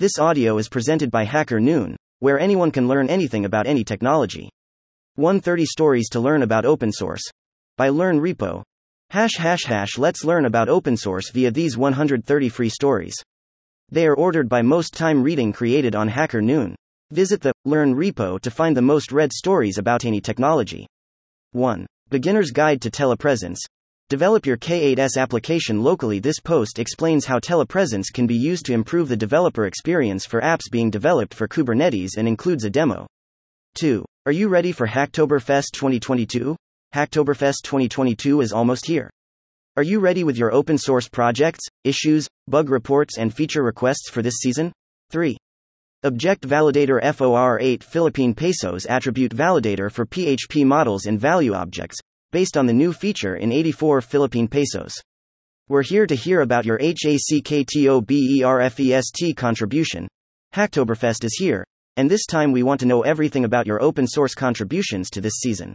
[0.00, 4.48] This audio is presented by Hacker Noon, where anyone can learn anything about any technology.
[5.16, 7.20] 130 Stories to Learn About Open Source.
[7.76, 8.62] By Learn Repo.
[9.10, 13.14] Hash hash hash let's learn about open source via these 130 free stories.
[13.90, 16.74] They are ordered by most time reading created on Hacker Noon.
[17.10, 20.86] Visit the Learn repo to find the most read stories about any technology.
[21.52, 21.86] 1.
[22.08, 23.58] Beginner's Guide to Telepresence.
[24.10, 26.18] Develop your K8s application locally.
[26.18, 30.68] This post explains how telepresence can be used to improve the developer experience for apps
[30.68, 33.06] being developed for Kubernetes and includes a demo.
[33.76, 34.04] 2.
[34.26, 36.56] Are you ready for Hacktoberfest 2022?
[36.92, 39.08] Hacktoberfest 2022 is almost here.
[39.76, 44.22] Are you ready with your open source projects, issues, bug reports, and feature requests for
[44.22, 44.72] this season?
[45.12, 45.36] 3.
[46.02, 52.00] Object Validator FOR8 Philippine Pesos Attribute Validator for PHP models and value objects,
[52.32, 54.94] based on the new feature in 84 Philippine pesos.
[55.68, 58.04] We're here to hear about your HACKTOBERFEST
[59.36, 60.08] contribution.
[60.54, 61.64] Hacktoberfest is here,
[61.96, 65.34] and this time we want to know everything about your open source contributions to this
[65.34, 65.74] season.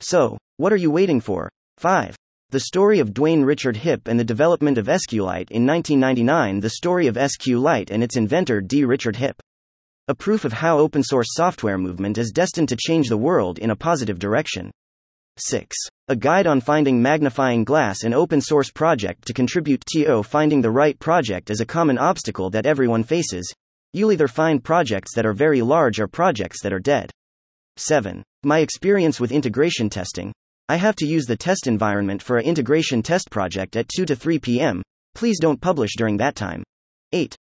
[0.00, 1.48] So, what are you waiting for?
[1.78, 2.16] 5.
[2.50, 7.06] The story of Dwayne Richard Hipp and the development of SQLite in 1999, the story
[7.06, 8.84] of SQLite and its inventor D.
[8.84, 9.38] Richard Hipp.
[10.08, 13.70] A proof of how open source software movement is destined to change the world in
[13.70, 14.72] a positive direction.
[15.40, 15.76] 6.
[16.08, 20.70] A guide on finding magnifying glass an open source project to contribute to finding the
[20.70, 23.52] right project is a common obstacle that everyone faces.
[23.92, 27.10] You'll either find projects that are very large or projects that are dead.
[27.76, 28.22] 7.
[28.44, 30.32] My experience with integration testing.
[30.68, 34.14] I have to use the test environment for a integration test project at 2 to
[34.14, 34.82] 3 p.m.
[35.14, 36.62] Please don't publish during that time.
[37.12, 37.34] 8.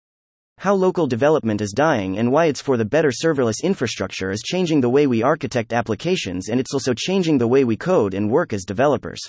[0.58, 4.80] How local development is dying and why it's for the better serverless infrastructure is changing
[4.80, 8.52] the way we architect applications and it's also changing the way we code and work
[8.52, 9.20] as developers.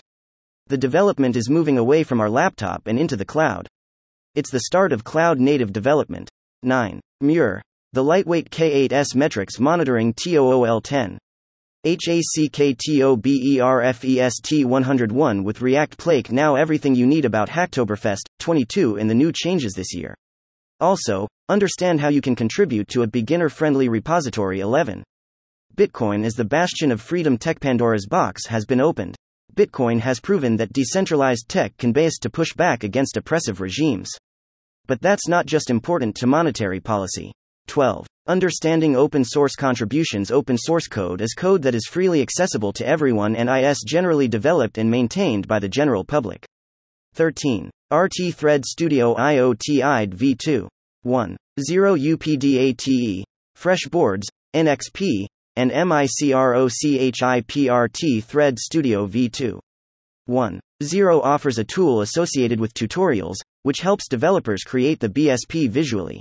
[0.67, 3.67] The development is moving away from our laptop and into the cloud.
[4.36, 6.30] It's the start of cloud native development.
[6.64, 7.00] 9.
[7.22, 7.61] Muir.
[7.94, 11.17] The lightweight K8s metrics monitoring TOOL 10.
[11.83, 19.32] HACKTOBERFEST 101 with React Plake now everything you need about Hacktoberfest 22 and the new
[19.32, 20.15] changes this year.
[20.80, 25.04] Also, understand how you can contribute to a beginner friendly repository 11.
[25.76, 29.15] Bitcoin is the bastion of freedom tech Pandora's box has been opened.
[29.55, 34.10] Bitcoin has proven that decentralized tech can base to push back against oppressive regimes.
[34.86, 37.32] But that's not just important to monetary policy.
[37.67, 38.05] 12.
[38.27, 43.36] Understanding open source contributions Open source code is code that is freely accessible to everyone
[43.36, 46.45] and is generally developed and maintained by the general public.
[47.14, 47.71] 13.
[47.89, 50.67] RT Thread Studio IoT v2.
[51.03, 51.37] 1.
[51.61, 53.23] 0 UPDATE.
[53.55, 55.25] Fresh boards, NXP,
[55.55, 57.14] and MICROCHIPRT
[58.26, 59.58] Thread Studio v2.
[60.26, 60.59] 1.
[60.83, 66.20] 0 offers a tool associated with tutorials, which helps developers create the BSP visually.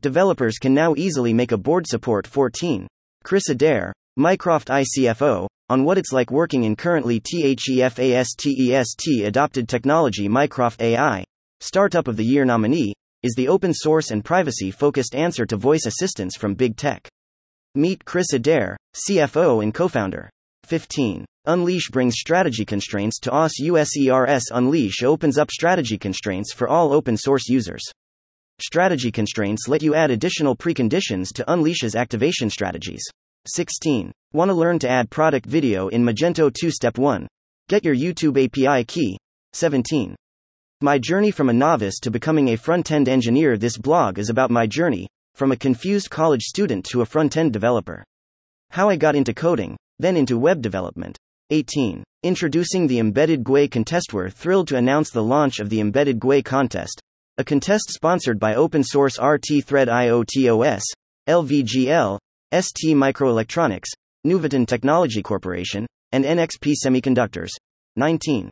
[0.00, 2.88] Developers can now easily make a board support 14.
[3.22, 10.80] Chris Adair, Mycroft ICFO, on what it's like working in currently THEFASTEST adopted technology Mycroft
[10.80, 11.24] AI,
[11.60, 15.86] Startup of the Year nominee, is the open source and privacy focused answer to voice
[15.86, 17.06] assistants from big tech.
[17.74, 20.30] Meet Chris Adair, CFO and co founder.
[20.64, 21.24] 15.
[21.46, 24.44] Unleash brings strategy constraints to OS USERS.
[24.52, 27.82] Unleash opens up strategy constraints for all open source users.
[28.60, 33.02] Strategy constraints let you add additional preconditions to Unleash's activation strategies.
[33.46, 34.12] 16.
[34.34, 37.26] Want to learn to add product video in Magento 2 Step 1?
[37.70, 39.16] Get your YouTube API key.
[39.54, 40.14] 17.
[40.82, 43.56] My journey from a novice to becoming a front end engineer.
[43.56, 47.54] This blog is about my journey, from a confused college student to a front end
[47.54, 48.04] developer.
[48.68, 51.16] How I got into coding, then into web development.
[51.48, 52.04] 18.
[52.22, 54.12] Introducing the Embedded GUI contest.
[54.12, 57.00] We're thrilled to announce the launch of the Embedded GUI contest,
[57.38, 60.82] a contest sponsored by open source RT Thread IoTOS,
[61.26, 62.18] LVGL,
[62.52, 63.88] ST Microelectronics,
[64.28, 67.50] Nuvoton Technology Corporation, and NXP Semiconductors.
[67.96, 68.50] 19.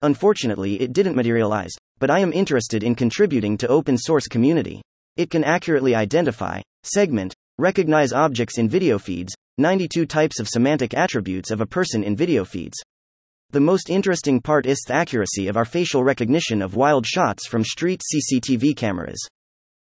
[0.00, 4.80] Unfortunately, it didn't materialize, but I am interested in contributing to open source community.
[5.18, 11.50] It can accurately identify, segment, recognize objects in video feeds, 92 types of semantic attributes
[11.50, 12.76] of a person in video feeds.
[13.52, 17.64] The most interesting part is the accuracy of our facial recognition of wild shots from
[17.64, 19.18] street CCTV cameras.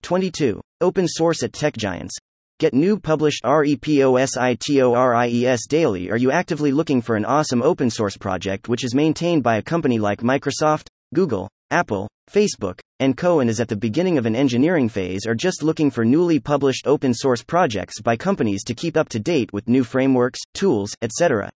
[0.01, 0.59] 22.
[0.81, 2.13] Open source at Tech Giants.
[2.59, 6.11] Get new published REPOSITORIES daily.
[6.11, 9.61] Are you actively looking for an awesome open source project which is maintained by a
[9.61, 13.39] company like Microsoft, Google, Apple, Facebook, and Co.
[13.39, 16.87] and is at the beginning of an engineering phase or just looking for newly published
[16.87, 21.49] open source projects by companies to keep up to date with new frameworks, tools, etc.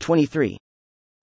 [0.00, 0.56] 23.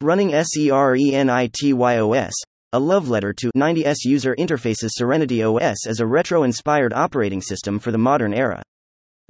[0.01, 2.31] Running SERENITYOS,
[2.71, 7.79] a love letter to 90s user interfaces Serenity OS as a retro inspired operating system
[7.79, 8.61] for the modern era.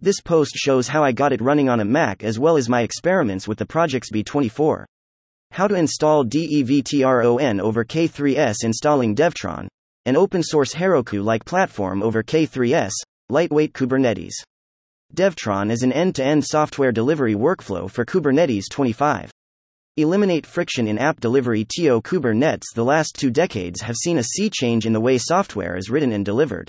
[0.01, 2.81] This post shows how I got it running on a Mac as well as my
[2.81, 4.86] experiments with the project's B24.
[5.51, 9.68] How to install DEVTRON over K3S installing Devtron,
[10.10, 12.94] an open source Heroku like platform over K3S,
[13.30, 14.34] lightweight Kubernetes.
[15.14, 19.30] Devtron is an end to end software delivery workflow for Kubernetes 25.
[19.98, 21.64] Eliminate friction in app delivery.
[21.64, 25.78] TO Kubernetes The last two decades have seen a sea change in the way software
[25.78, 26.68] is written and delivered.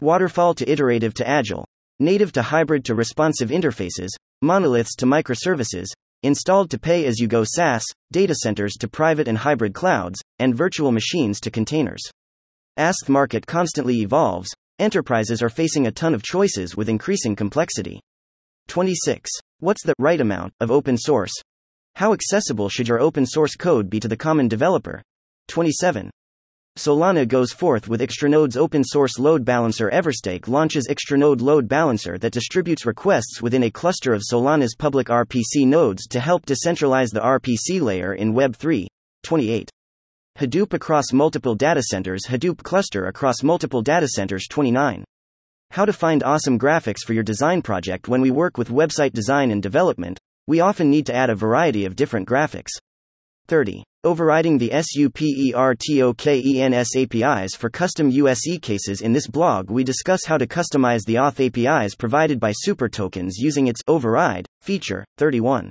[0.00, 1.64] Waterfall to iterative to agile,
[2.00, 4.10] native to hybrid to responsive interfaces,
[4.42, 5.86] monoliths to microservices,
[6.24, 10.56] installed to pay as you go SaaS, data centers to private and hybrid clouds, and
[10.56, 12.02] virtual machines to containers.
[12.76, 18.00] As the market constantly evolves, enterprises are facing a ton of choices with increasing complexity.
[18.66, 19.30] 26.
[19.60, 21.32] What's the right amount of open source?
[21.94, 25.00] How accessible should your open source code be to the common developer?
[25.46, 26.10] 27.
[26.76, 29.88] Solana goes forth with Extranode's open source load balancer.
[29.90, 35.64] Everstake launches Extranode Load Balancer that distributes requests within a cluster of Solana's public RPC
[35.64, 38.88] nodes to help decentralize the RPC layer in Web3.
[39.22, 39.70] 28.
[40.36, 42.22] Hadoop across multiple data centers.
[42.28, 44.48] Hadoop cluster across multiple data centers.
[44.50, 45.04] 29.
[45.70, 48.08] How to find awesome graphics for your design project.
[48.08, 51.84] When we work with website design and development, we often need to add a variety
[51.84, 52.70] of different graphics.
[53.46, 53.84] 30.
[54.02, 55.54] Overriding the SUPERTOKENS
[56.96, 59.02] APIs for custom USE cases.
[59.02, 63.68] In this blog, we discuss how to customize the auth APIs provided by SuperTokens using
[63.68, 65.04] its override feature.
[65.16, 65.70] 31.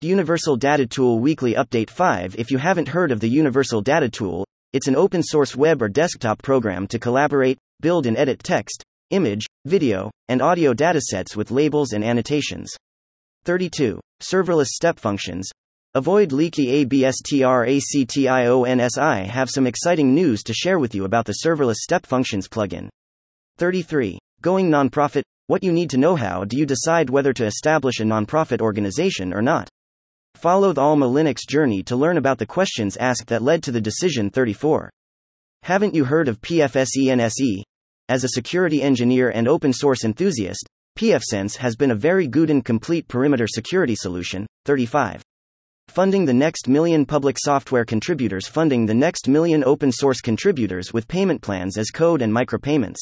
[0.00, 4.46] Universal Data Tool Weekly Update 5 If you haven't heard of the Universal Data Tool,
[4.72, 9.44] it's an open source web or desktop program to collaborate, build, and edit text, image,
[9.64, 12.72] video, and audio datasets with labels and annotations.
[13.42, 13.98] 32.
[14.22, 15.50] Serverless step functions.
[15.94, 18.98] Avoid leaky ABSTRACTIONS.
[18.98, 22.88] I have some exciting news to share with you about the Serverless Step Functions plugin.
[23.56, 24.16] 33.
[24.42, 25.22] Going nonprofit.
[25.48, 29.34] What you need to know how do you decide whether to establish a nonprofit organization
[29.34, 29.68] or not?
[30.38, 33.80] Follow the Alma Linux journey to learn about the questions asked that led to the
[33.80, 34.88] decision 34.
[35.64, 37.64] Haven't you heard of PFSENSE?
[38.08, 40.64] As a security engineer and open source enthusiast,
[40.96, 44.46] PFSense has been a very good and complete perimeter security solution.
[44.64, 45.22] 35.
[45.88, 51.08] Funding the next million public software contributors, funding the next million open source contributors with
[51.08, 52.98] payment plans as code and micropayments.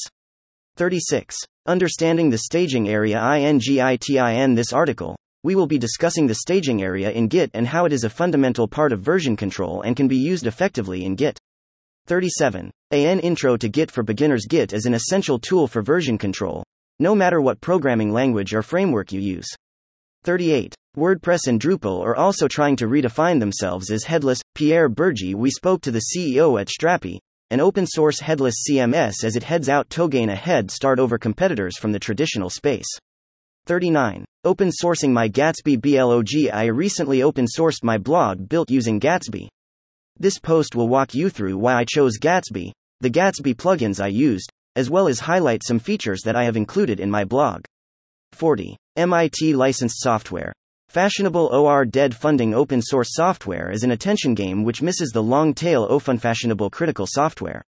[0.75, 1.35] 36.
[1.67, 5.15] Understanding the staging area INGITIN This article,
[5.47, 8.67] we will be discussing the staging area in Git and how it is a fundamental
[8.67, 11.39] part of version control and can be used effectively in Git.
[12.07, 12.69] 37.
[12.91, 16.65] AN Intro to Git for Beginners Git is an essential tool for version control,
[16.99, 19.47] no matter what programming language or framework you use.
[20.25, 20.75] 38.
[20.97, 24.41] WordPress and Drupal are also trying to redefine themselves as headless.
[24.53, 27.19] Pierre Burgy, we spoke to the CEO at Strapi,
[27.51, 31.17] an open source headless CMS as it heads out to gain a head start over
[31.17, 32.99] competitors from the traditional space.
[33.67, 34.23] 39.
[34.45, 36.49] Open sourcing my Gatsby blog.
[36.53, 39.49] I recently open sourced my blog built using Gatsby.
[40.17, 42.71] This post will walk you through why I chose Gatsby,
[43.01, 47.01] the Gatsby plugins I used, as well as highlight some features that I have included
[47.01, 47.65] in my blog.
[48.31, 48.77] 40.
[48.95, 50.53] MIT licensed software.
[50.87, 55.53] Fashionable OR dead funding open source software is an attention game which misses the long
[55.53, 57.61] tail of unfashionable critical software.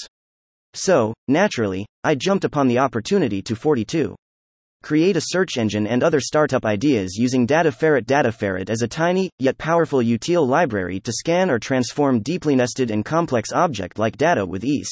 [0.74, 4.18] So, naturally, I jumped upon the opportunity to 42.
[4.84, 8.06] Create a search engine and other startup ideas using DataFerret.
[8.06, 13.06] DataFerret is a tiny, yet powerful util library to scan or transform deeply nested and
[13.06, 14.90] complex object like data with ease.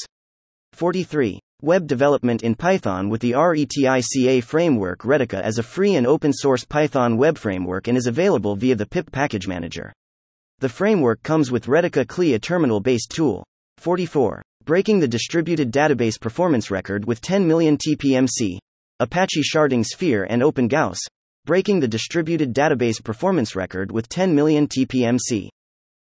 [0.72, 1.39] 43.
[1.62, 6.64] Web development in Python with the RETICA framework Retica is a free and open source
[6.64, 9.92] Python web framework and is available via the pip package manager.
[10.60, 13.44] The framework comes with Retica CLI, a terminal based tool.
[13.78, 14.42] 44.
[14.64, 18.58] Breaking the distributed database performance record with 10 million TPMC.
[19.02, 21.00] Apache Sharding Sphere and OpenGauss,
[21.44, 25.50] breaking the distributed database performance record with 10 million TPMC.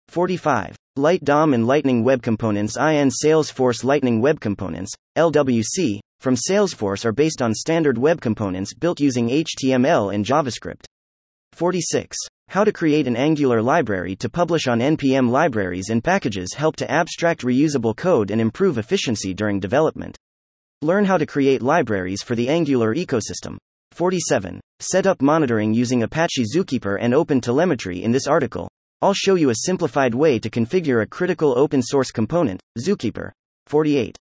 [0.08, 0.76] 45.
[0.98, 7.12] Light DOM and Lightning Web Components IN Salesforce Lightning Web Components, LWC, from Salesforce are
[7.12, 10.84] based on standard web components built using HTML and JavaScript.
[11.54, 12.14] 46.
[12.48, 16.90] How to create an Angular library to publish on NPM libraries and packages help to
[16.90, 20.18] abstract reusable code and improve efficiency during development.
[20.82, 23.56] Learn how to create libraries for the Angular ecosystem.
[23.92, 24.60] 47.
[24.80, 28.68] Set up monitoring using Apache Zookeeper and OpenTelemetry in this article.
[29.02, 33.32] I'll show you a simplified way to configure a critical open source component, Zookeeper.
[33.66, 34.16] 48.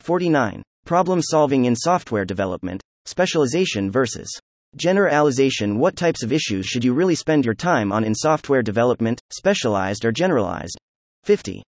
[0.00, 0.62] 49.
[0.88, 4.26] Problem solving in software development, specialization versus
[4.74, 9.20] Generalization What types of issues should you really spend your time on in software development,
[9.30, 10.78] specialized or generalized?
[11.24, 11.62] 50.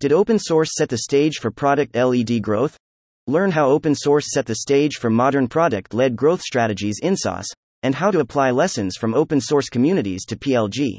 [0.00, 2.78] Did open source set the stage for product LED growth?
[3.26, 7.46] Learn how open source set the stage for modern product led growth strategies in SaaS,
[7.82, 10.96] and how to apply lessons from open source communities to PLG.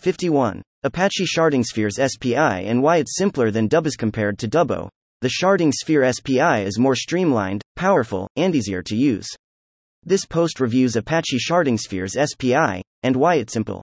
[0.00, 0.60] 51.
[0.82, 2.34] Apache Sharding Spheres SPI
[2.66, 4.88] and why it's simpler than Dubbo's compared to Dubbo.
[5.22, 9.28] The Sharding Sphere SPI is more streamlined, powerful, and easier to use.
[10.02, 13.82] This post reviews Apache Sharding Spheres SPI, and why it's simple.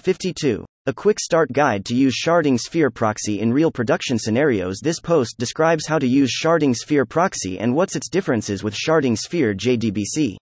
[0.00, 0.64] 52.
[0.86, 4.78] A quick start guide to use Sharding Sphere proxy in real production scenarios.
[4.82, 9.18] This post describes how to use Sharding Sphere proxy and what's its differences with Sharding
[9.18, 10.36] Sphere JDBC.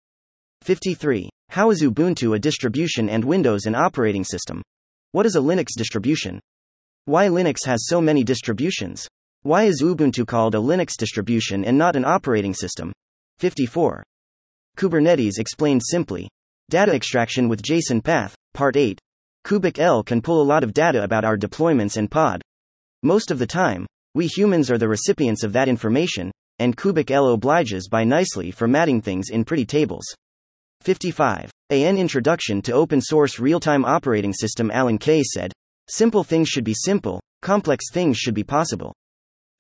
[0.63, 1.29] 53.
[1.49, 4.63] How is Ubuntu a distribution and Windows an operating system?
[5.11, 6.39] What is a Linux distribution?
[7.07, 9.09] Why Linux has so many distributions?
[9.43, 12.93] Why is Ubuntu called a Linux distribution and not an operating system?
[13.39, 14.05] 54.
[14.77, 16.29] Kubernetes explained simply.
[16.69, 18.99] Data extraction with JSON path, part 8.
[19.47, 22.43] kubectl can pull a lot of data about our deployments and pod.
[23.03, 27.89] Most of the time, we humans are the recipients of that information, and kubectl obliges
[27.89, 30.05] by nicely formatting things in pretty tables.
[30.83, 31.51] 55.
[31.71, 35.51] AN Introduction to Open Source Real Time Operating System Alan Kay said,
[35.89, 38.93] Simple things should be simple, complex things should be possible.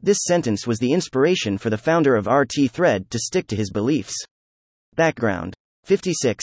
[0.02, 3.70] This sentence was the inspiration for the founder of RT Thread to stick to his
[3.70, 4.14] beliefs.
[4.94, 5.52] Background
[5.84, 6.42] 56.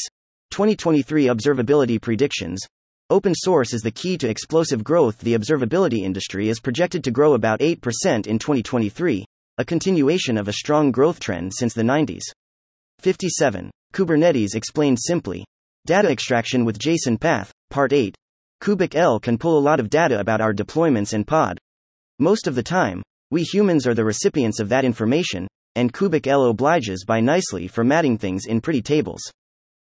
[0.51, 2.61] 2023 Observability Predictions.
[3.09, 5.17] Open source is the key to explosive growth.
[5.19, 9.25] The observability industry is projected to grow about 8% in 2023,
[9.57, 12.23] a continuation of a strong growth trend since the 90s.
[12.99, 13.71] 57.
[13.91, 15.43] Kubernetes explained simply.
[15.87, 18.15] Data extraction with JSON path, part 8.
[18.61, 21.57] kubectl can pull a lot of data about our deployments and pod.
[22.19, 27.03] Most of the time, we humans are the recipients of that information, and kubectl obliges
[27.05, 29.21] by nicely formatting things in pretty tables.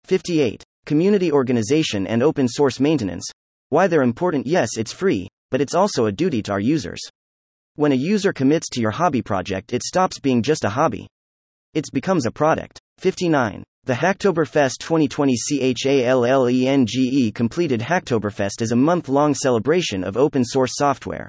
[0.05, 0.63] 58.
[0.87, 3.25] Community organization and open source maintenance.
[3.71, 7.01] Why they're important Yes, it's free, but it's also a duty to our users.
[7.75, 11.09] When a user commits to your hobby project, it stops being just a hobby.
[11.75, 12.79] It becomes a product.
[12.99, 13.65] 59.
[13.85, 15.35] The Hacktoberfest 2020
[15.75, 21.29] CHALLENGE completed Hacktoberfest as a month long celebration of open source software.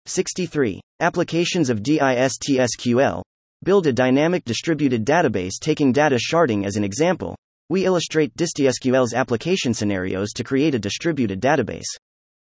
[0.08, 0.82] 63.
[1.02, 3.22] Applications of DISTSQL.
[3.64, 7.36] Build a dynamic distributed database taking data sharding as an example.
[7.70, 11.86] We illustrate DistSQL's application scenarios to create a distributed database.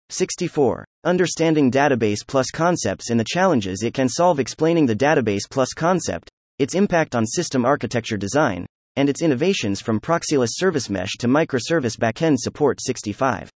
[0.09, 0.85] 64.
[1.03, 6.29] Understanding database plus concepts and the challenges it can solve, explaining the database plus concept,
[6.59, 11.97] its impact on system architecture design, and its innovations from Proxyless Service Mesh to microservice
[11.97, 13.49] backend support 65.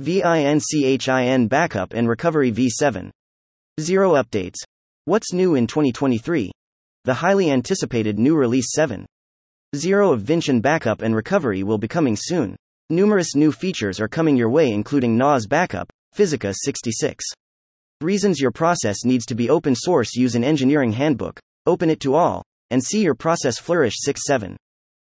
[0.00, 3.10] VINCHIN Backup and Recovery V7.
[3.80, 4.56] Zero updates.
[5.06, 6.52] What's new in 2023?
[7.04, 9.04] The highly anticipated new release 7.
[9.74, 12.56] Zero of Vinchin Backup and Recovery will be coming soon.
[12.90, 17.22] Numerous new features are coming your way, including NAS Backup, Physica 66.
[18.00, 22.14] Reasons your process needs to be open source use an engineering handbook, open it to
[22.14, 24.56] all, and see your process flourish 67.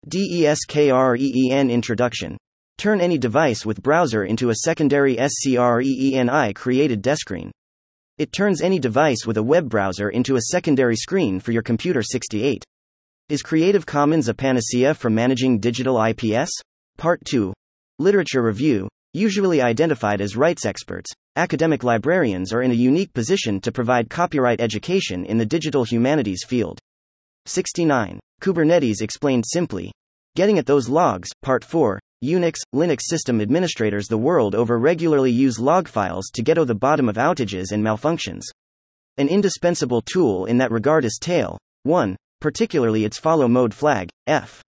[0.09, 2.39] DESKREEN Introduction.
[2.79, 7.51] Turn any device with browser into a secondary SCREENI created Deskreen.
[8.17, 12.03] It turns any device with a web browser into a secondary screen for your computer
[12.03, 12.65] 68.
[13.29, 16.51] Is Creative Commons a panacea for managing digital IPS?
[16.99, 17.53] Part 2.
[18.01, 18.89] Literature Review.
[19.15, 24.61] Usually identified as rights experts, academic librarians are in a unique position to provide copyright
[24.61, 26.81] education in the digital humanities field.
[27.47, 28.19] 69.
[28.43, 29.93] Kubernetes explained simply.
[30.35, 32.01] Getting at those logs, Part 4.
[32.25, 36.75] Unix, Linux system administrators the world over regularly use log files to get to the
[36.75, 38.43] bottom of outages and malfunctions.
[39.19, 41.59] An indispensable tool in that regard is Tail.
[41.85, 42.17] 1.
[42.41, 44.65] Particularly its follow mode flag, F.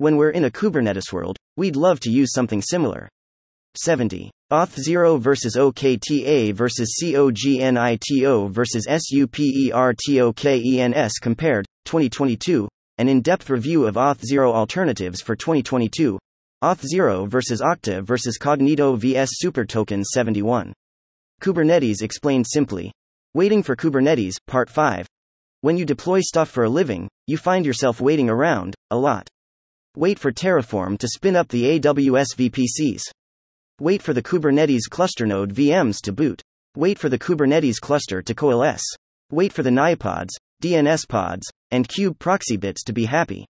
[0.00, 3.08] When we're in a Kubernetes world, we'd love to use something similar.
[3.74, 4.30] 70.
[4.52, 14.52] Auth0 versus OKTA versus COGNITO versus SUPERTOKENS compared, 2022, an in depth review of Auth0
[14.52, 16.16] alternatives for 2022.
[16.62, 20.72] Auth0 versus Okta versus Cognito vs SuperToken 71.
[21.42, 22.92] Kubernetes explained simply.
[23.34, 25.08] Waiting for Kubernetes, Part 5.
[25.62, 29.28] When you deploy stuff for a living, you find yourself waiting around, a lot.
[29.96, 33.02] Wait for Terraform to spin up the AWS VPCs.
[33.80, 36.42] Wait for the Kubernetes cluster node VMs to boot.
[36.76, 38.84] Wait for the Kubernetes cluster to coalesce.
[39.30, 40.30] Wait for the NIPods,
[40.62, 43.46] DNS pods, and kube proxy bits to be happy.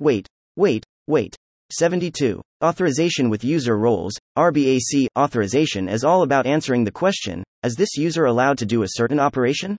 [0.00, 1.36] Wait, wait, wait.
[1.72, 2.40] 72.
[2.64, 8.24] Authorization with user roles, RBAC authorization is all about answering the question Is this user
[8.24, 9.76] allowed to do a certain operation?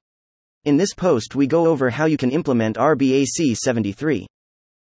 [0.64, 4.26] In this post, we go over how you can implement RBAC 73.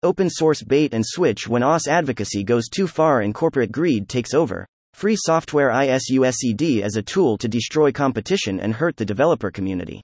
[0.03, 4.33] Open source bait and switch when OS advocacy goes too far and corporate greed takes
[4.33, 4.65] over.
[4.95, 10.01] Free software ISUSED as a tool to destroy competition and hurt the developer community.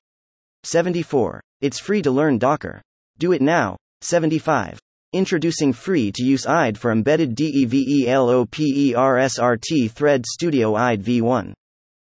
[0.63, 1.41] 74.
[1.61, 2.79] It's free to learn Docker.
[3.17, 3.75] Do it now.
[4.01, 4.77] 75.
[5.13, 11.53] Introducing free to use IDE for embedded DEVELOPERSRT Thread Studio IDE v1.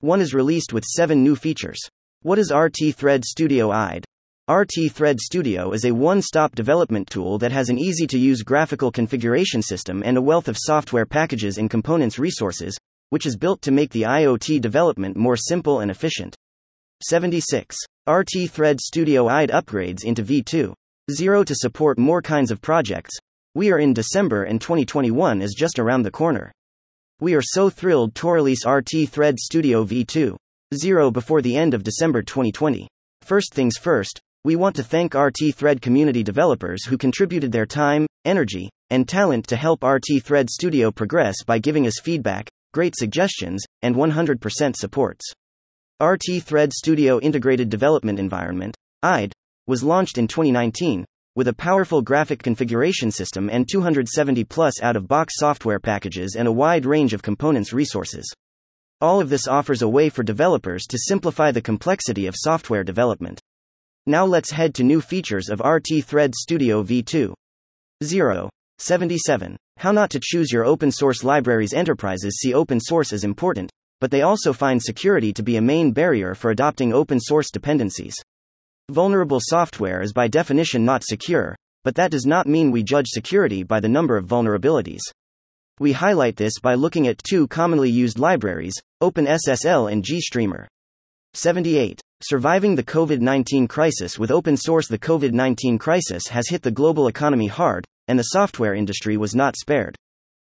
[0.00, 1.78] 1 is released with 7 new features.
[2.22, 4.04] What is RT Thread Studio IDE?
[4.50, 8.42] RT Thread Studio is a one stop development tool that has an easy to use
[8.42, 12.74] graphical configuration system and a wealth of software packages and components resources,
[13.10, 16.34] which is built to make the IoT development more simple and efficient.
[17.02, 17.76] 76.
[18.08, 20.72] RT Thread Studio IDE upgrades into V2.
[21.10, 23.14] 0 to support more kinds of projects.
[23.54, 26.50] We are in December and 2021 is just around the corner.
[27.20, 30.36] We are so thrilled to release RT Thread Studio V2.
[30.74, 32.88] 0 before the end of December 2020.
[33.20, 38.06] First things first, we want to thank RT Thread community developers who contributed their time,
[38.24, 43.64] energy, and talent to help RT Thread Studio progress by giving us feedback, great suggestions,
[43.82, 45.24] and 100% supports.
[46.00, 49.32] RT Thread Studio Integrated Development Environment, IDE,
[49.66, 55.08] was launched in 2019 with a powerful graphic configuration system and 270 plus out of
[55.08, 58.32] box software packages and a wide range of components resources.
[59.00, 63.40] All of this offers a way for developers to simplify the complexity of software development.
[64.08, 67.34] Now let's head to new features of RT Thread Studio v2.
[68.02, 68.48] 0.
[68.78, 69.54] 77.
[69.76, 71.74] How not to choose your open source libraries.
[71.74, 75.92] Enterprises see open source as important, but they also find security to be a main
[75.92, 78.14] barrier for adopting open source dependencies.
[78.88, 83.62] Vulnerable software is by definition not secure, but that does not mean we judge security
[83.62, 85.02] by the number of vulnerabilities.
[85.80, 90.66] We highlight this by looking at two commonly used libraries OpenSSL and GStreamer.
[91.34, 92.00] 78.
[92.20, 94.88] Surviving the COVID 19 crisis with open source.
[94.88, 99.36] The COVID 19 crisis has hit the global economy hard, and the software industry was
[99.36, 99.94] not spared.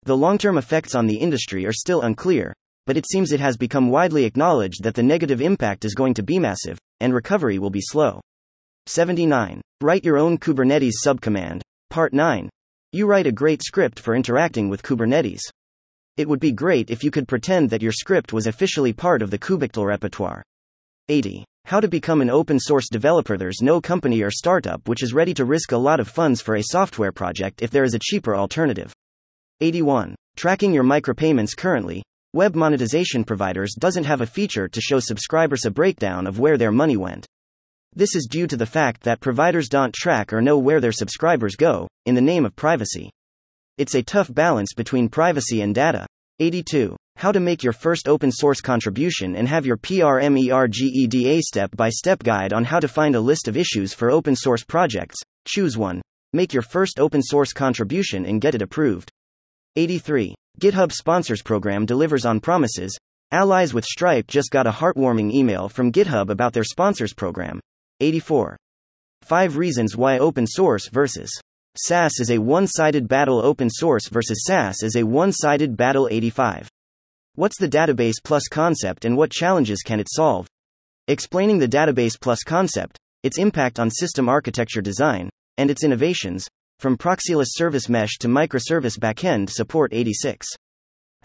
[0.03, 2.53] The long term effects on the industry are still unclear,
[2.85, 6.23] but it seems it has become widely acknowledged that the negative impact is going to
[6.23, 8.21] be massive, and recovery will be slow.
[8.85, 9.59] 79.
[9.81, 11.59] Write your own Kubernetes subcommand.
[11.89, 12.49] Part 9.
[12.93, 15.41] You write a great script for interacting with Kubernetes.
[16.15, 19.29] It would be great if you could pretend that your script was officially part of
[19.29, 20.41] the Kubectl repertoire.
[21.09, 21.43] 80.
[21.65, 23.35] How to become an open source developer.
[23.35, 26.55] There's no company or startup which is ready to risk a lot of funds for
[26.55, 28.93] a software project if there is a cheaper alternative.
[29.59, 30.15] 81.
[30.35, 32.03] Tracking your micropayments currently.
[32.33, 36.71] Web monetization providers doesn't have a feature to show subscribers a breakdown of where their
[36.71, 37.25] money went.
[37.95, 41.55] This is due to the fact that providers don't track or know where their subscribers
[41.55, 43.09] go, in the name of privacy.
[43.79, 46.05] It's a tough balance between privacy and data.
[46.39, 46.95] 82.
[47.17, 52.23] How to make your first open source contribution and have your PRMERGEDA step by step
[52.23, 55.17] guide on how to find a list of issues for open source projects.
[55.45, 56.01] Choose one.
[56.31, 59.11] Make your first open source contribution and get it approved.
[59.75, 60.33] 83.
[60.61, 62.97] GitHub Sponsors Program delivers on promises.
[63.31, 67.59] Allies with Stripe just got a heartwarming email from GitHub about their sponsors program.
[67.99, 68.55] 84.
[69.23, 71.29] 5 reasons why open source versus
[71.77, 73.45] SaaS is a one sided battle.
[73.45, 76.09] Open source versus SaaS is a one sided battle.
[76.11, 76.67] 85.
[77.35, 80.47] What's the Database Plus concept and what challenges can it solve?
[81.07, 86.47] Explaining the Database Plus concept, its impact on system architecture design, and its innovations,
[86.79, 90.47] from Proxyless Service Mesh to Microservice Backend Support 86.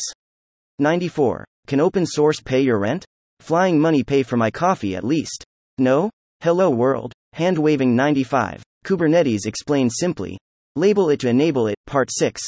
[0.80, 1.46] 94.
[1.68, 3.06] Can open source pay your rent?
[3.40, 5.44] Flying money pay for my coffee at least.
[5.78, 6.10] No?
[6.42, 7.14] Hello world.
[7.34, 8.62] Hand waving 95.
[8.86, 10.38] Kubernetes explained simply.
[10.76, 11.76] Label it to enable it.
[11.88, 12.44] Part 6.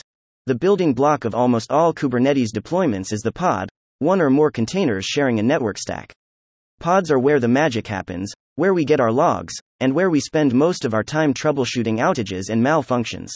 [0.45, 3.67] The building block of almost all Kubernetes deployments is the pod,
[3.97, 6.13] one or more containers sharing a network stack.
[6.79, 10.53] Pods are where the magic happens, where we get our logs, and where we spend
[10.53, 13.31] most of our time troubleshooting outages and malfunctions.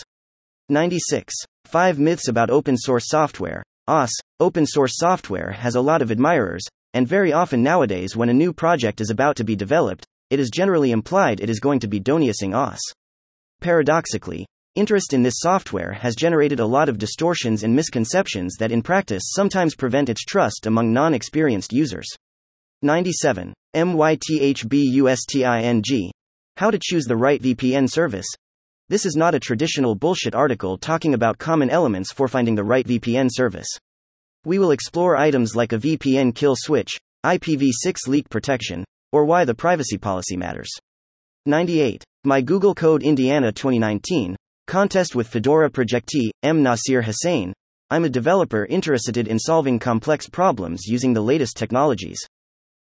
[0.70, 1.34] 96.
[1.66, 3.64] 5 myths about open source software.
[3.88, 8.34] OS, open source software has a lot of admirers, and very often nowadays, when a
[8.34, 11.88] new project is about to be developed, it is generally implied it is going to
[11.88, 12.80] be Doniusing OS.
[13.62, 18.82] Paradoxically, interest in this software has generated a lot of distortions and misconceptions that in
[18.82, 22.08] practice sometimes prevent its trust among non experienced users.
[22.82, 23.54] 97.
[23.76, 24.12] MYTHBUSTING.
[26.58, 28.28] How to choose the right VPN service.
[28.88, 32.88] This is not a traditional bullshit article talking about common elements for finding the right
[32.88, 33.68] VPN service.
[34.46, 39.54] We will explore items like a VPN kill switch, IPv6 leak protection, or why the
[39.54, 40.70] privacy policy matters.
[41.46, 42.04] 98.
[42.26, 44.36] My Google Code Indiana 2019.
[44.68, 46.62] Contest with Fedora Projectee, M.
[46.62, 47.54] Nasir Hussain.
[47.90, 52.20] I'm a developer interested in solving complex problems using the latest technologies.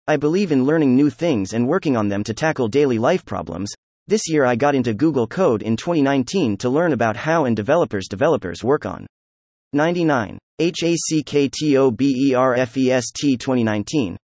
[0.07, 3.71] I believe in learning new things and working on them to tackle daily life problems.
[4.07, 8.07] This year I got into Google Code in 2019 to learn about how and developers
[8.09, 9.07] developers work on.
[9.73, 10.39] 99.
[10.61, 11.39] HACKTOBERFEST
[13.39, 14.17] 2019.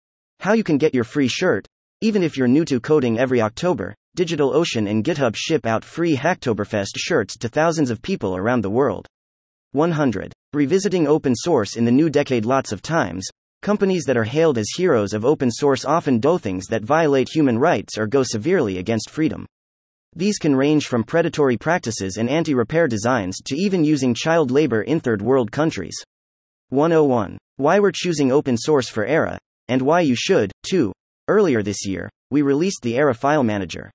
[0.41, 1.65] How you can get your free shirt,
[2.01, 6.95] even if you're new to coding every October, DigitalOcean and GitHub ship out free Hacktoberfest
[6.95, 9.05] shirts to thousands of people around the world.
[9.73, 10.31] 100.
[10.53, 13.27] Revisiting open source in the new decade lots of times,
[13.62, 17.59] companies that are hailed as heroes of open source often do things that violate human
[17.59, 19.45] rights or go severely against freedom.
[20.15, 24.83] These can range from predatory practices and anti repair designs to even using child labor
[24.83, 25.95] in third world countries.
[26.69, 27.38] 101.
[27.57, 30.93] Why we're choosing open source for Era, and why you should, too.
[31.30, 33.92] Earlier this year, we released the Era File Manager.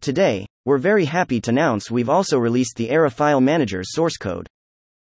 [0.00, 4.48] Today, we're very happy to announce we've also released the Era File Manager's source code.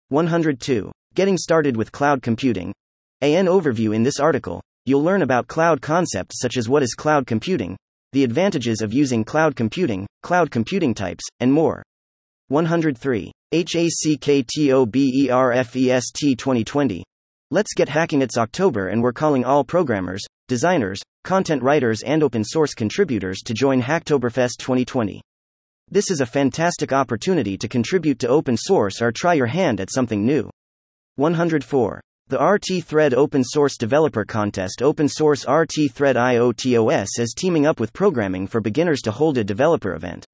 [0.09, 0.91] 102.
[1.15, 2.73] Getting started with cloud computing.
[3.21, 4.63] AN overview in this article.
[4.87, 7.77] you'll learn about cloud concepts such as what is cloud computing,
[8.13, 11.83] the advantages of using cloud computing, cloud computing types, and more.
[12.47, 13.31] 103.
[13.53, 17.05] HACKTOBERFEST 2020.
[17.51, 18.23] Let's get hacking.
[18.23, 23.55] It's October and we're calling all programmers, designers, content writers, and open source contributors to
[23.55, 25.21] join Hacktoberfest 2020.
[25.91, 29.93] This is a fantastic opportunity to contribute to open source or try your hand at
[29.93, 30.51] something new.
[31.17, 32.01] 104.
[32.29, 37.81] The RT Thread Open Source Developer Contest Open Source RT Thread IOTOS is teaming up
[37.81, 40.27] with Programming for Beginners to hold a developer event.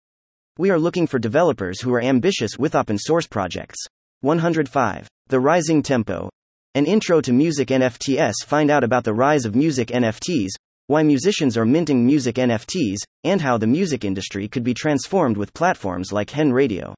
[0.58, 3.78] We are looking for developers who are ambitious with open source projects.
[4.22, 5.08] 105.
[5.28, 6.30] The Rising Tempo.
[6.76, 8.32] An intro to music NFTs.
[8.44, 10.48] Find out about the rise of music NFTs,
[10.88, 15.54] why musicians are minting music NFTs, and how the music industry could be transformed with
[15.54, 16.92] platforms like Hen Radio.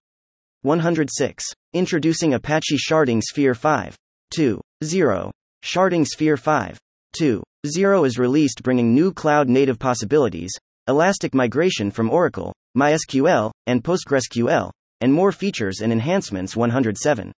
[0.62, 1.44] 106.
[1.74, 3.94] Introducing Apache Sharding Sphere 5.
[4.30, 4.58] 2.
[4.82, 5.30] 0.
[5.62, 6.78] Sharding Sphere 5.
[7.18, 7.42] 2.
[7.66, 10.52] 0 is released, bringing new cloud native possibilities,
[10.88, 14.70] elastic migration from Oracle, MySQL, and PostgreSQL,
[15.02, 16.56] and more features and enhancements.
[16.56, 17.30] 107.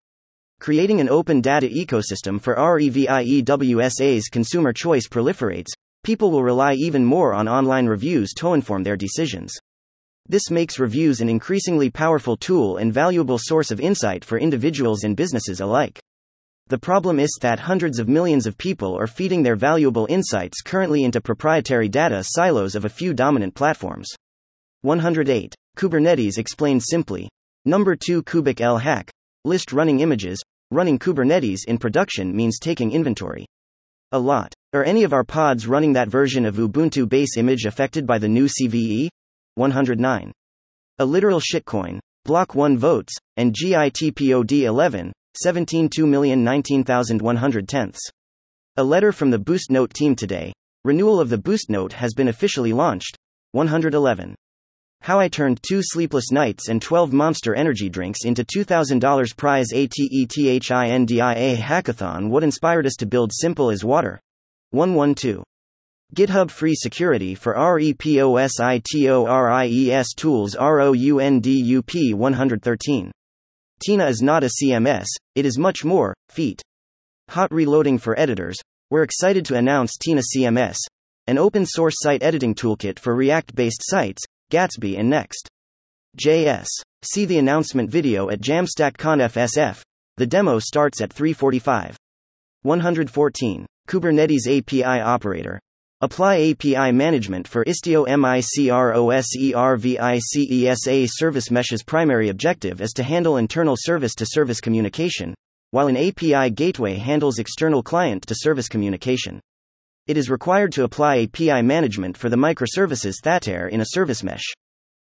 [0.59, 5.71] Creating an open data ecosystem for REVIEWSA's consumer choice proliferates,
[6.03, 9.53] people will rely even more on online reviews to inform their decisions.
[10.27, 15.15] This makes reviews an increasingly powerful tool and valuable source of insight for individuals and
[15.15, 15.99] businesses alike.
[16.69, 21.05] The problem is that hundreds of millions of people are feeding their valuable insights currently
[21.05, 24.09] into proprietary data silos of a few dominant platforms.
[24.81, 25.55] 108.
[25.77, 27.29] Kubernetes explained simply.
[27.63, 29.09] Number 2 kubectl hack.
[29.47, 30.43] List running images.
[30.71, 33.45] Running Kubernetes in production means taking inventory.
[34.11, 34.53] A lot.
[34.73, 38.27] Are any of our pods running that version of Ubuntu base image affected by the
[38.27, 39.07] new CVE?
[39.55, 40.33] 109.
[40.99, 41.97] A literal shitcoin.
[42.25, 45.89] Block 1 votes, and GITPOD 11, 17
[47.65, 48.09] tenths.
[48.75, 50.51] A letter from the Boost Note team today.
[50.83, 53.15] Renewal of the Boost Note has been officially launched.
[53.53, 54.35] 111.
[55.01, 61.55] How I turned two sleepless nights and 12 monster energy drinks into $2,000 prize ATETHINDIA
[61.57, 62.29] hackathon.
[62.29, 64.19] What inspired us to build simple as water?
[64.71, 65.43] 112.
[66.13, 68.83] GitHub Free Security for REPOSITORIES
[70.15, 73.11] Tools ROUNDUP 113.
[73.85, 76.61] Tina is not a CMS, it is much more, feat.
[77.29, 78.57] Hot reloading for editors.
[78.89, 80.77] We're excited to announce Tina CMS,
[81.27, 85.49] an open source site editing toolkit for React based sites, Gatsby and Next.
[86.17, 86.67] JS.
[87.03, 89.81] See the announcement video at Jamstack SF.
[90.15, 91.97] The demo starts at 345.
[92.61, 93.65] 114.
[93.87, 95.59] Kubernetes API Operator.
[96.01, 104.15] Apply API management for Istio MICROSERVICESA Service Mesh's primary objective is to handle internal service
[104.15, 105.35] to service communication,
[105.71, 109.41] while an API gateway handles external client to service communication.
[110.07, 114.23] It is required to apply API management for the microservices that are in a service
[114.23, 114.45] mesh.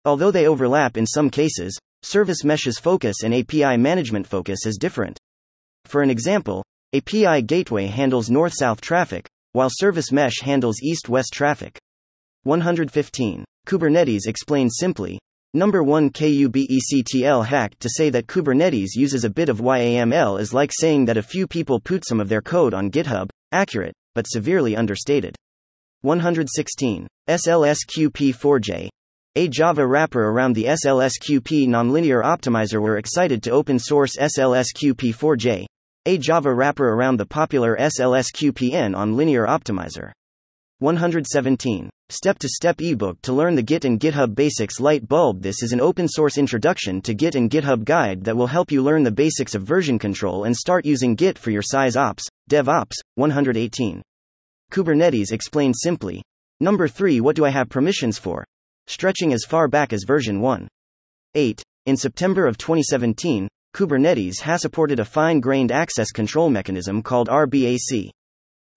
[0.05, 5.19] Although they overlap in some cases, service mesh's focus and API management focus is different.
[5.87, 6.63] For an example,
[6.95, 11.79] API gateway handles north south traffic, while Service Mesh handles east west traffic.
[12.43, 13.45] 115.
[13.67, 15.19] Kubernetes explained simply.
[15.55, 20.71] Number 1 KUBECTL hack to say that Kubernetes uses a bit of YAML is like
[20.71, 24.77] saying that a few people put some of their code on GitHub, accurate, but severely
[24.77, 25.37] understated.
[26.03, 27.07] 116.
[27.29, 28.89] SLSQP4J.
[29.35, 32.83] A Java wrapper around the SLSQP nonlinear optimizer.
[32.83, 35.67] We're excited to open source SLSQP4J,
[36.05, 40.11] a Java wrapper around the popular SLSQPN on Linear Optimizer.
[40.83, 41.89] 117.
[42.09, 45.41] Step to step ebook to learn the Git and GitHub basics light bulb.
[45.41, 48.83] This is an open source introduction to Git and GitHub guide that will help you
[48.83, 52.97] learn the basics of version control and start using Git for your size ops, DevOps.
[53.15, 54.03] 118.
[54.73, 56.21] Kubernetes explained simply.
[56.59, 58.45] Number 3 What do I have permissions for?
[58.89, 60.67] Stretching as far back as version 1.
[61.37, 61.63] 8.
[61.87, 68.11] In September of 2017, Kubernetes has supported a fine grained access control mechanism called RBAC.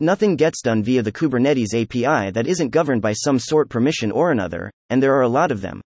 [0.02, 4.32] Nothing gets done via the Kubernetes API that isn't governed by some sort permission or
[4.32, 5.80] another, and there are a lot of them.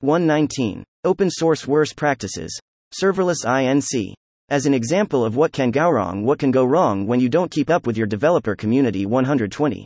[0.00, 0.84] 119.
[1.04, 2.60] Open source worst practices.
[2.92, 4.12] Serverless INC.
[4.50, 7.50] As an example of what can go wrong, what can go wrong when you don't
[7.50, 9.82] keep up with your developer community 120.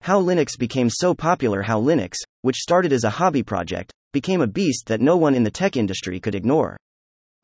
[0.00, 4.46] How Linux became so popular, how Linux, which started as a hobby project, became a
[4.48, 6.76] beast that no one in the tech industry could ignore.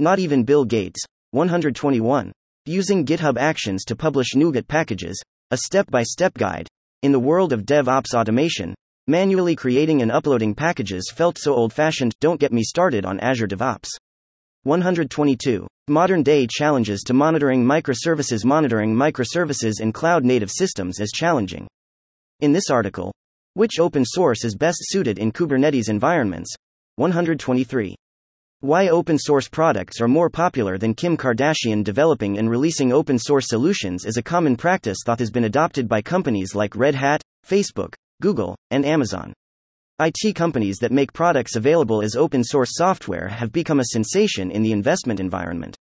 [0.00, 1.00] Not even Bill Gates.
[1.30, 2.32] 121.
[2.66, 5.22] Using GitHub Actions to publish NuGet packages,
[5.54, 6.66] a step by step guide.
[7.04, 8.74] In the world of DevOps automation,
[9.06, 12.12] manually creating and uploading packages felt so old fashioned.
[12.20, 13.86] Don't get me started on Azure DevOps.
[14.64, 15.64] 122.
[15.86, 18.44] Modern day challenges to monitoring microservices.
[18.44, 21.68] Monitoring microservices in cloud native systems is challenging.
[22.40, 23.12] In this article,
[23.52, 26.52] which open source is best suited in Kubernetes environments?
[26.96, 27.94] 123.
[28.64, 33.46] Why open source products are more popular than Kim Kardashian developing and releasing open source
[33.48, 37.92] solutions is a common practice that has been adopted by companies like Red Hat, Facebook,
[38.22, 39.34] Google, and Amazon.
[40.00, 44.62] IT companies that make products available as open source software have become a sensation in
[44.62, 45.76] the investment environment.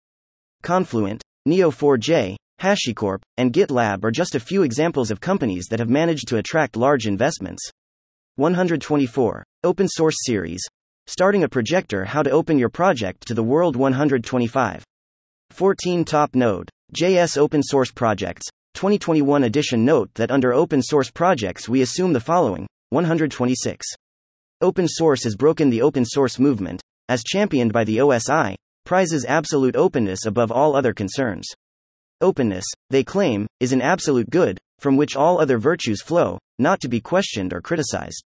[0.62, 6.28] Confluent, Neo4j, HashiCorp, and GitLab are just a few examples of companies that have managed
[6.28, 7.66] to attract large investments.
[8.36, 9.42] 124.
[9.62, 10.60] Open Source Series.
[11.06, 14.82] Starting a projector How to Open Your Project to the World 125.
[15.50, 16.70] 14 Top Node.
[16.96, 18.46] JS Open Source Projects.
[18.72, 23.86] 2021 edition Note that under open source projects we assume the following 126.
[24.62, 28.54] Open source has broken the open source movement, as championed by the OSI,
[28.86, 31.46] prizes absolute openness above all other concerns.
[32.22, 36.88] Openness, they claim, is an absolute good, from which all other virtues flow, not to
[36.88, 38.24] be questioned or criticized.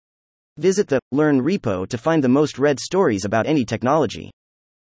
[0.59, 4.31] Visit the Learn repo to find the most read stories about any technology.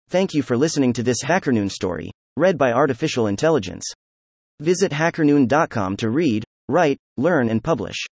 [0.09, 3.85] Thank you for listening to this HackerNoon story, read by Artificial Intelligence.
[4.59, 8.05] Visit hackerNoon.com to read, write, learn, and publish.